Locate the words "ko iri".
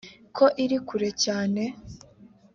0.35-0.77